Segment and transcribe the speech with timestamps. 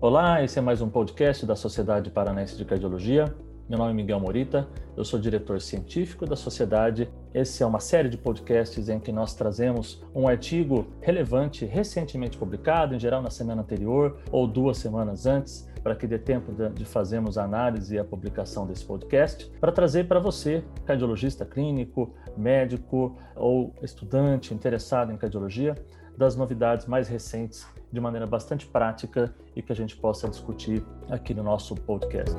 [0.00, 3.34] Olá, esse é mais um podcast da Sociedade Paranaense de Cardiologia.
[3.68, 7.10] Meu nome é Miguel Morita, eu sou diretor científico da sociedade.
[7.34, 12.94] Esse é uma série de podcasts em que nós trazemos um artigo relevante, recentemente publicado,
[12.94, 17.36] em geral na semana anterior ou duas semanas antes, para que dê tempo de fazermos
[17.36, 23.74] a análise e a publicação desse podcast, para trazer para você, cardiologista clínico, médico ou
[23.82, 25.74] estudante interessado em cardiologia,
[26.16, 31.32] das novidades mais recentes de maneira bastante prática e que a gente possa discutir aqui
[31.32, 32.36] no nosso podcast.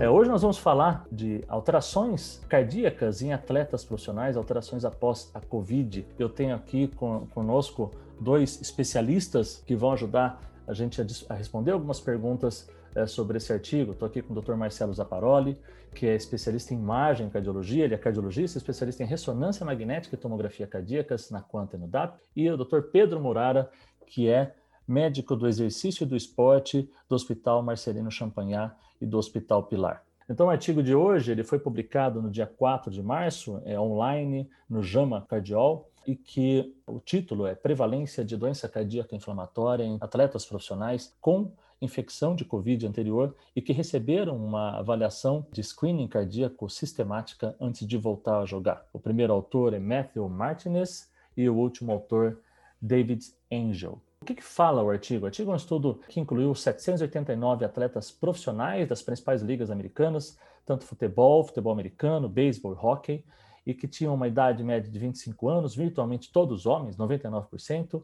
[0.00, 6.04] É, hoje nós vamos falar de alterações cardíacas em atletas profissionais, alterações após a Covid.
[6.18, 11.70] Eu tenho aqui com, conosco dois especialistas que vão ajudar a gente a, a responder
[11.70, 13.92] algumas perguntas é, sobre esse artigo.
[13.92, 14.54] Estou aqui com o Dr.
[14.54, 15.58] Marcelo Zaparoli,
[15.94, 20.66] que é especialista em imagem cardiologia, ele é cardiologista, especialista em ressonância magnética e tomografia
[20.66, 22.80] cardíacas na Quanta e no DAP, e o Dr.
[22.92, 23.70] Pedro Murara,
[24.06, 24.54] que é
[24.86, 30.02] médico do exercício e do esporte do Hospital Marcelino Champagnat e do Hospital Pilar.
[30.28, 34.48] Então, o artigo de hoje ele foi publicado no dia 4 de março, é online,
[34.68, 40.44] no JAMA Cardiol, e que o título é Prevalência de doença cardíaca inflamatória em atletas
[40.44, 47.54] profissionais com infecção de Covid anterior e que receberam uma avaliação de screening cardíaco sistemática
[47.60, 48.86] antes de voltar a jogar.
[48.92, 52.40] O primeiro autor é Matthew Martinez e o último autor,
[52.80, 54.00] David Angel.
[54.20, 55.24] O que, que, fala o artigo?
[55.24, 60.84] O artigo é um estudo que incluiu 789 atletas profissionais das principais ligas americanas, tanto
[60.84, 63.24] futebol, futebol americano, beisebol e hockey,
[63.66, 68.02] e que tinham uma idade média de 25 anos, virtualmente todos homens, 99%,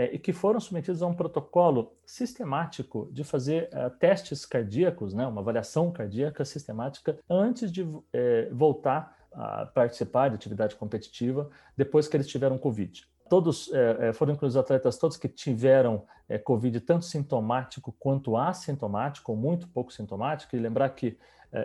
[0.00, 5.26] é, e que foram submetidos a um protocolo sistemático de fazer uh, testes cardíacos, né,
[5.26, 12.16] uma avaliação cardíaca sistemática, antes de é, voltar a participar de atividade competitiva depois que
[12.16, 17.04] eles tiveram Covid todos é, é, foram incluídos atletas todos que tiveram é, Covid tanto
[17.04, 20.56] sintomático quanto assintomático, ou muito pouco sintomático.
[20.56, 21.16] E lembrar que é,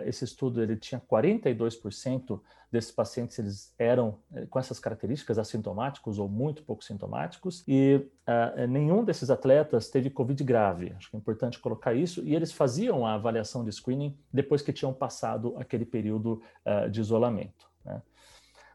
[0.04, 6.28] esse estudo ele tinha 42% desses pacientes eles eram é, com essas características assintomáticos ou
[6.28, 10.92] muito pouco sintomáticos e é, nenhum desses atletas teve Covid grave.
[10.96, 12.22] Acho que é importante colocar isso.
[12.24, 16.42] E eles faziam a avaliação de screening depois que tinham passado aquele período
[16.90, 17.70] de isolamento.
[17.84, 18.02] Né?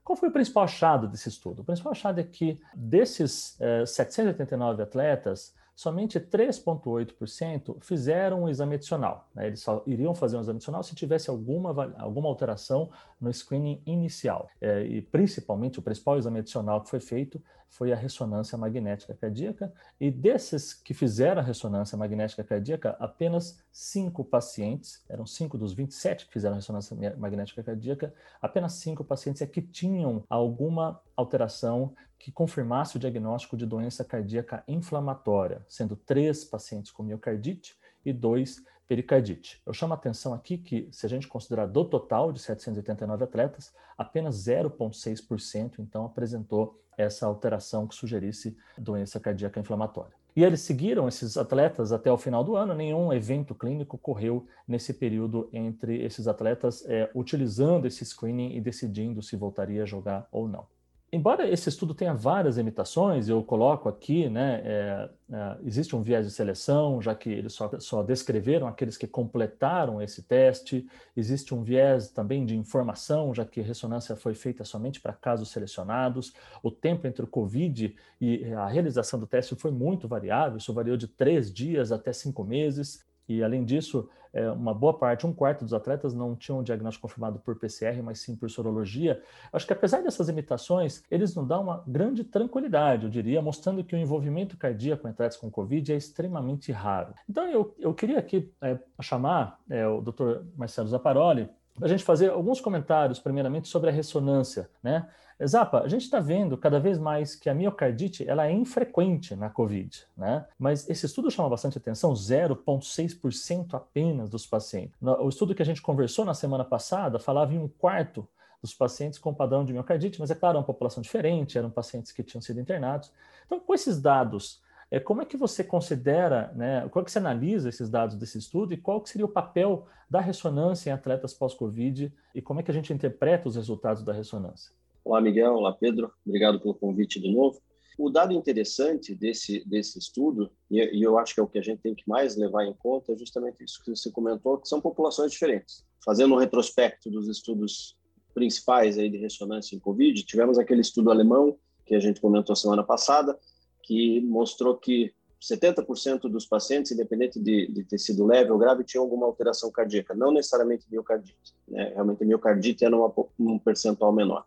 [0.03, 1.61] Qual foi o principal achado desse estudo?
[1.61, 9.27] O principal achado é que desses eh, 789 atletas, somente 3,8% fizeram um exame adicional.
[9.33, 9.47] Né?
[9.47, 12.89] Eles só iriam fazer um exame adicional se tivesse alguma, alguma alteração
[13.19, 14.49] no screening inicial.
[14.59, 19.73] É, e principalmente o principal exame adicional que foi feito foi a ressonância magnética cardíaca.
[19.99, 26.27] E desses que fizeram a ressonância magnética cardíaca, apenas cinco pacientes, eram cinco dos 27
[26.27, 32.97] que fizeram ressonância magnética cardíaca, apenas cinco pacientes é que tinham alguma alteração que confirmasse
[32.97, 39.61] o diagnóstico de doença cardíaca inflamatória, sendo três pacientes com miocardite e dois pericardite.
[39.65, 43.73] Eu chamo a atenção aqui que, se a gente considerar do total de 789 atletas,
[43.97, 50.13] apenas 0,6% então apresentou essa alteração que sugerisse doença cardíaca inflamatória.
[50.35, 54.93] E eles seguiram esses atletas até o final do ano, nenhum evento clínico ocorreu nesse
[54.93, 60.47] período entre esses atletas é, utilizando esse screening e decidindo se voltaria a jogar ou
[60.47, 60.67] não
[61.11, 66.25] embora esse estudo tenha várias limitações, eu coloco aqui, né, é, é, existe um viés
[66.25, 71.63] de seleção, já que eles só, só, descreveram aqueles que completaram esse teste, existe um
[71.63, 76.33] viés também de informação, já que a ressonância foi feita somente para casos selecionados,
[76.63, 80.95] o tempo entre o COVID e a realização do teste foi muito variável, isso variou
[80.95, 85.63] de três dias até cinco meses, e, além disso, é, uma boa parte, um quarto
[85.63, 89.21] dos atletas não tinham um diagnóstico confirmado por PCR, mas sim por sorologia.
[89.51, 93.95] Acho que, apesar dessas limitações, eles nos dão uma grande tranquilidade, eu diria, mostrando que
[93.95, 97.13] o envolvimento cardíaco em atletas com Covid é extremamente raro.
[97.29, 100.43] Então, eu, eu queria aqui é, chamar é, o Dr.
[100.55, 101.49] Marcelo Zaparoli
[101.79, 105.07] a gente fazer alguns comentários, primeiramente, sobre a ressonância, né?
[105.43, 109.49] Zapa, a gente está vendo cada vez mais que a miocardite ela é infrequente na
[109.49, 110.45] COVID, né?
[110.57, 114.95] Mas esse estudo chama bastante atenção, 0,6% apenas dos pacientes.
[115.01, 118.27] O estudo que a gente conversou na semana passada falava em um quarto
[118.61, 122.11] dos pacientes com padrão de miocardite, mas é claro, é uma população diferente, eram pacientes
[122.11, 123.11] que tinham sido internados.
[123.47, 127.17] Então, com esses dados, é, como é que você considera, né, como é que você
[127.17, 132.13] analisa esses dados desse estudo e qual seria o papel da ressonância em atletas pós-Covid
[132.35, 134.73] e como é que a gente interpreta os resultados da ressonância?
[135.03, 135.55] Olá, Miguel.
[135.55, 136.11] Olá, Pedro.
[136.25, 137.61] Obrigado pelo convite de novo.
[137.97, 141.81] O dado interessante desse, desse estudo, e eu acho que é o que a gente
[141.81, 145.31] tem que mais levar em conta, é justamente isso que você comentou, que são populações
[145.31, 145.85] diferentes.
[146.03, 147.97] Fazendo um retrospecto dos estudos
[148.33, 152.83] principais aí de ressonância em COVID, tivemos aquele estudo alemão, que a gente comentou semana
[152.83, 153.37] passada,
[153.83, 159.03] que mostrou que 70% dos pacientes, independente de, de, ter sido leve ou grave, tinham
[159.03, 161.55] alguma alteração cardíaca, não necessariamente miocardite.
[161.67, 161.91] Né?
[161.95, 164.45] Realmente, miocardite era uma, um percentual menor.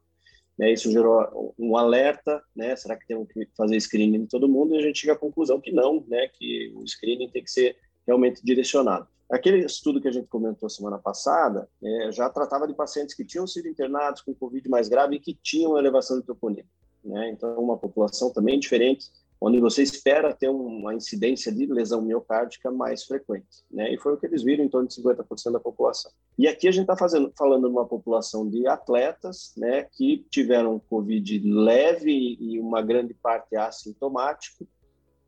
[0.57, 0.73] Né?
[0.73, 2.77] Isso gerou um alerta, né?
[2.77, 4.75] Será que temos que fazer screening em todo mundo?
[4.75, 6.29] E a gente chega à conclusão que não, né?
[6.29, 7.77] Que o screening tem que ser
[8.07, 9.09] realmente direcionado.
[9.29, 13.47] Aquele estudo que a gente comentou semana passada é, já tratava de pacientes que tinham
[13.47, 16.69] sido internados com Covid mais grave e que tinham elevação de troponina.
[17.05, 17.31] Né?
[17.31, 19.11] Então, uma população também diferente,
[19.45, 23.63] onde você espera ter uma incidência de lesão miocárdica mais frequente.
[23.71, 23.93] Né?
[23.93, 26.11] E foi o que eles viram em torno de 50% da população.
[26.39, 31.43] E aqui a gente está falando de uma população de atletas né, que tiveram Covid
[31.45, 34.67] leve e uma grande parte assintomático,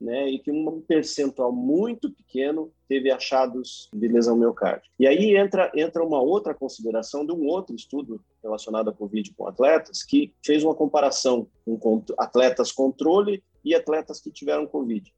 [0.00, 4.88] né, e que um percentual muito pequeno teve achados de lesão miocárdica.
[4.98, 9.46] E aí entra, entra uma outra consideração de um outro estudo relacionado à Covid com
[9.46, 11.48] atletas, que fez uma comparação
[11.80, 15.12] com atletas controle e atletas que tiveram Covid.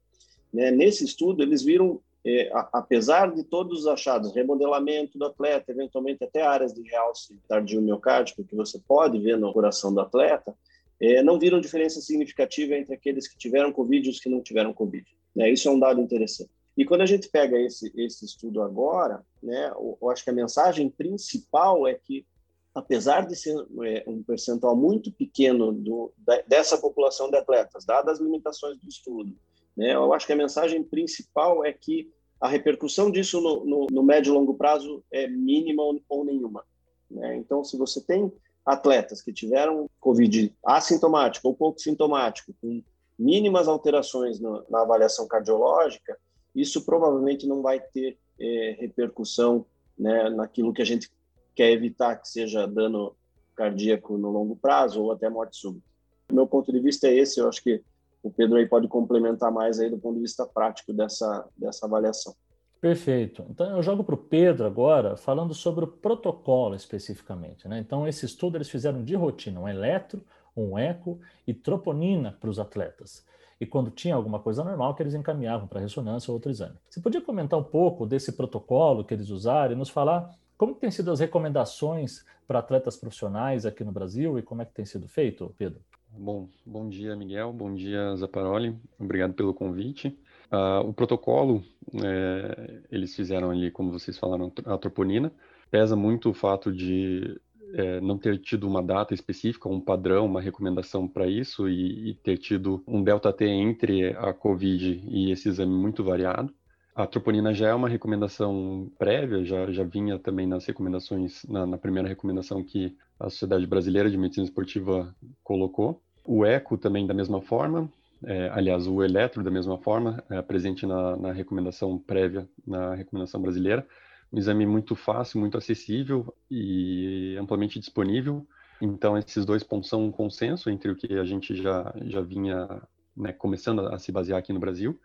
[0.51, 6.23] Né, nesse estudo, eles viram, é, apesar de todos os achados, remodelamento do atleta, eventualmente
[6.23, 10.55] até áreas de realce tardio miocárdico, que você pode ver no coração do atleta,
[10.99, 14.73] é, não viram diferença significativa entre aqueles que tiveram Covid e os que não tiveram
[14.73, 15.05] Covid.
[15.35, 15.51] Né?
[15.51, 16.49] Isso é um dado interessante.
[16.75, 20.89] E quando a gente pega esse, esse estudo agora, né, eu acho que a mensagem
[20.89, 22.25] principal é que,
[22.73, 26.13] apesar de ser é, um percentual muito pequeno do,
[26.47, 29.35] dessa população de atletas, dadas as limitações do estudo,
[29.75, 34.03] né, eu acho que a mensagem principal é que a repercussão disso no, no, no
[34.03, 36.63] médio e longo prazo é mínima ou, ou nenhuma.
[37.09, 37.35] Né?
[37.35, 38.31] Então, se você tem
[38.65, 42.81] atletas que tiveram Covid assintomático ou pouco sintomático, com
[43.17, 46.17] mínimas alterações no, na avaliação cardiológica,
[46.55, 49.65] isso provavelmente não vai ter é, repercussão
[49.97, 51.11] né, naquilo que a gente
[51.55, 53.15] quer evitar, que seja dano
[53.55, 55.85] cardíaco no longo prazo ou até morte súbita.
[56.31, 57.83] meu ponto de vista é esse, eu acho que
[58.23, 62.33] o Pedro aí pode complementar mais aí do ponto de vista prático dessa, dessa avaliação.
[62.81, 63.45] Perfeito.
[63.49, 67.67] Então eu jogo para o Pedro agora, falando sobre o protocolo especificamente.
[67.67, 67.79] Né?
[67.79, 70.23] Então, esse estudo eles fizeram de rotina um eletro,
[70.55, 73.25] um eco e troponina para os atletas.
[73.59, 76.77] E quando tinha alguma coisa normal, que eles encaminhavam para ressonância ou outro exame.
[76.89, 80.91] Você podia comentar um pouco desse protocolo que eles usaram e nos falar como têm
[80.91, 85.07] sido as recomendações para atletas profissionais aqui no Brasil e como é que tem sido
[85.07, 85.79] feito, Pedro?
[86.11, 87.53] Bom, bom dia, Miguel.
[87.53, 88.75] Bom dia, Zaparoli.
[88.99, 90.19] Obrigado pelo convite.
[90.51, 91.63] Uh, o protocolo,
[92.03, 95.31] é, eles fizeram ali, como vocês falaram, a troponina.
[95.71, 97.39] Pesa muito o fato de
[97.73, 102.13] é, não ter tido uma data específica, um padrão, uma recomendação para isso e, e,
[102.15, 106.53] ter tido um delta T entre a COVID e esse exame muito variado.
[106.99, 111.77] A troponina já é uma recomendação prévia, já, já vinha também nas recomendações, na, na
[111.77, 116.03] primeira recomendação que a Sociedade Brasileira de Medicina Esportiva colocou.
[116.25, 117.89] O eco também da mesma forma,
[118.25, 123.41] é, aliás, o eletro, da mesma forma, é presente na, na, recomendação prévia, na recomendação
[123.41, 123.87] brasileira.
[124.29, 128.45] Um exame muito fácil, muito acessível e amplamente disponível.
[128.81, 132.67] Então, esses dois pontos são um consenso entre o que a gente já, já vinha
[133.15, 134.99] né, começando a se basear aqui no Brasil.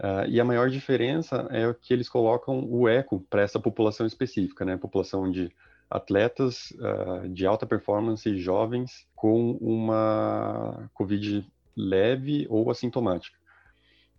[0.00, 4.64] Uh, e a maior diferença é que eles colocam o eco para essa população específica,
[4.64, 4.76] né?
[4.76, 5.50] População de
[5.90, 11.46] atletas uh, de alta performance, jovens, com uma COVID
[11.76, 13.42] leve ou assintomática.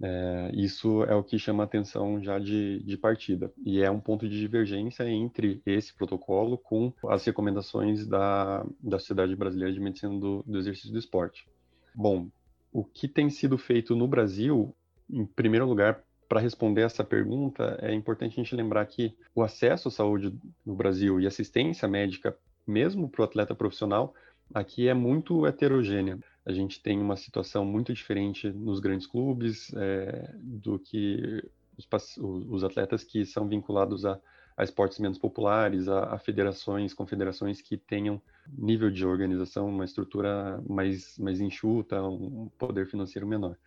[0.01, 3.53] É, isso é o que chama atenção já de, de partida.
[3.65, 9.33] E é um ponto de divergência entre esse protocolo com as recomendações da, da Sociedade
[9.33, 11.47] Brasileira de Medicina do, do Exercício do Esporte.
[11.95, 12.27] Bom,
[12.71, 14.75] o que tem sido feito no Brasil,
[15.13, 19.87] em primeiro lugar, para responder essa pergunta, é importante a gente lembrar que o acesso
[19.87, 20.33] à saúde
[20.65, 24.13] no Brasil e assistência médica, mesmo para o atleta profissional,
[24.53, 30.33] aqui é muito heterogênea a gente tem uma situação muito diferente nos grandes clubes é,
[30.37, 31.41] do que
[31.77, 34.19] os, os, atletas que são vinculados a,
[34.57, 38.21] a esportes menos populares, a, a, federações, confederações que tenham
[38.57, 43.57] nível de organização, uma estrutura mais, mais enxuta, um poder financeiro menor.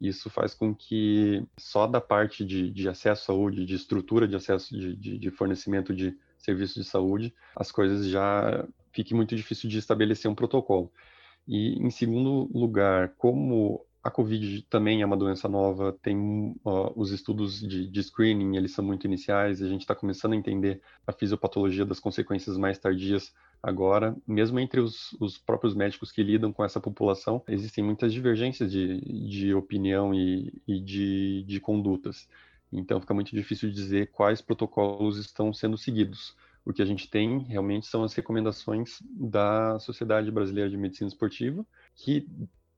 [0.00, 4.34] Isso faz com que só da parte de, de acesso à saúde, de estrutura de
[4.34, 9.68] acesso, de, de, de fornecimento de serviços de saúde, as coisas já fique muito difícil
[9.68, 10.90] de estabelecer um protocolo.
[11.46, 17.10] E, em segundo lugar, como a Covid também é uma doença nova, tem uh, os
[17.10, 21.12] estudos de, de, screening, eles são muito iniciais, a gente está começando a entender a
[21.12, 24.16] fisiopatologia das consequências mais tardias agora.
[24.26, 29.00] Mesmo entre os, os, próprios médicos que lidam com essa população, existem muitas divergências de,
[29.28, 32.26] de opinião e, e de, de condutas.
[32.72, 36.34] Então fica muito difícil dizer quais protocolos estão sendo seguidos.
[36.64, 41.66] O que a gente tem realmente são as recomendações da Sociedade Brasileira de Medicina Esportiva,
[41.96, 42.26] que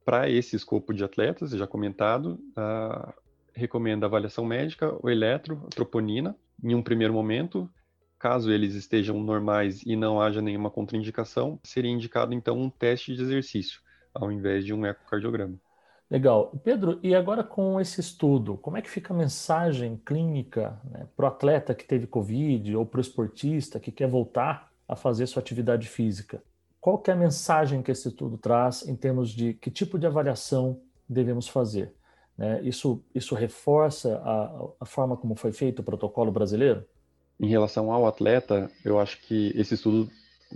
[0.05, 3.13] Para esse escopo de atletas, já comentado, uh,
[3.55, 7.71] recomenda avaliação médica, o eletro, a troponina, em um primeiro momento.
[8.19, 13.23] Caso eles estejam normais e não haja nenhuma contraindicação, seria indicado então um teste de
[13.23, 13.81] exercício,
[14.15, 15.59] ao invés de um ecocardiograma.
[16.13, 16.53] Legal.
[16.63, 21.25] Pedro, e agora com esse estudo, como é que fica a mensagem clínica né, para
[21.25, 25.41] o atleta que teve Covid ou para o esportista que quer voltar a fazer sua
[25.41, 26.43] atividade física?
[26.83, 30.05] Qual que é a mensagem que esse estudo traz em termos de que tipo de
[30.05, 31.95] avaliação devemos fazer?
[32.37, 32.61] Né?
[32.65, 36.85] Isso, isso reforça a, a forma como foi feito o protocolo brasileiro?
[37.39, 40.11] Em relação ao atleta, eu acho que esse estudo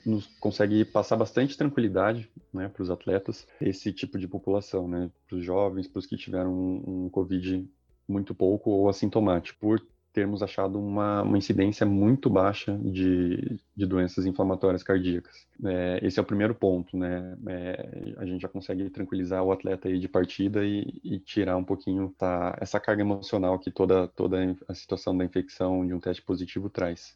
[0.05, 5.39] nos consegue passar bastante tranquilidade né, para os atletas, esse tipo de população, né, para
[5.39, 7.71] os jovens, para os que tiveram um, um Covid
[8.09, 9.81] muito pouco ou assintomático, por
[10.17, 15.47] termos achado uma, uma incidência muito baixa de, de doenças inflamatórias cardíacas.
[15.63, 17.37] É, esse é o primeiro ponto, né?
[17.47, 21.65] É, a gente já consegue tranquilizar o atleta aí de partida e, e tirar um
[21.65, 26.23] pouquinho tá, essa carga emocional que toda, toda a situação da infecção de um teste
[26.23, 27.15] positivo traz.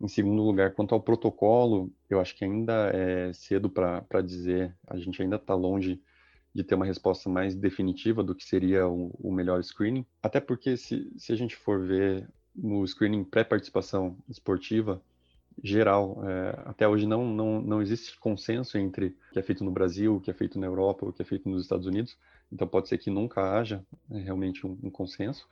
[0.00, 4.96] Em segundo lugar, quanto ao protocolo, eu acho que ainda é cedo para dizer, a
[4.96, 6.00] gente ainda está longe
[6.56, 10.06] de ter uma resposta mais definitiva do que seria o, o melhor screening.
[10.22, 15.02] Até porque, se, se a gente for ver no screening pré-participação esportiva,
[15.62, 19.70] geral, é, até hoje não, não, não existe consenso entre o que é feito no
[19.70, 22.16] Brasil, o que é feito na Europa, o que é feito nos Estados Unidos.
[22.50, 25.46] Então pode ser que nunca haja né, realmente um, um consenso.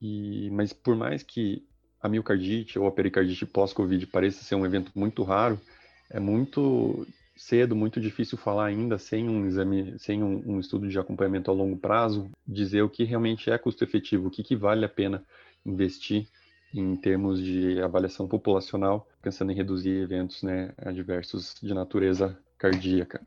[0.00, 1.64] E, mas por mais que
[2.00, 5.60] a miocardite ou a pericardite pós-Covid pareça ser um evento muito raro,
[6.10, 10.98] é muito cedo, muito difícil falar ainda sem um exame, sem um, um estudo de
[10.98, 14.84] acompanhamento a longo prazo, dizer o que realmente é custo efetivo, o que, que vale
[14.84, 15.24] a pena
[15.64, 16.28] investir
[16.74, 23.20] em termos de avaliação populacional, pensando em reduzir eventos né, adversos de natureza cardíaca.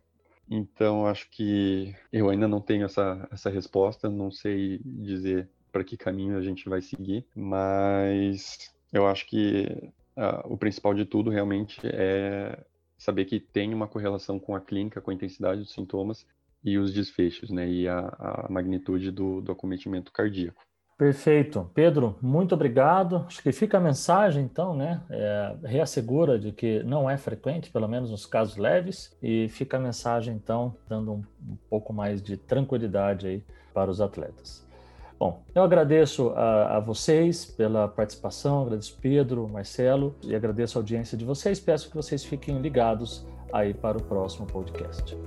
[0.49, 5.97] Então, acho que eu ainda não tenho essa, essa resposta, não sei dizer para que
[5.97, 11.79] caminho a gente vai seguir, mas eu acho que uh, o principal de tudo realmente
[11.83, 12.57] é
[12.97, 16.25] saber que tem uma correlação com a clínica, com a intensidade dos sintomas
[16.63, 20.63] e os desfechos, né, e a, a magnitude do, do acometimento cardíaco.
[20.97, 21.69] Perfeito.
[21.73, 23.25] Pedro, muito obrigado.
[23.27, 25.03] Acho que fica a mensagem, então, né?
[25.09, 29.79] É, reassegura de que não é frequente, pelo menos nos casos leves, e fica a
[29.79, 34.64] mensagem, então, dando um, um pouco mais de tranquilidade aí para os atletas.
[35.17, 41.17] Bom, eu agradeço a, a, vocês pela participação, agradeço Pedro, Marcelo e agradeço a audiência
[41.17, 41.59] de vocês.
[41.59, 45.17] Peço que vocês fiquem ligados aí para o próximo podcast.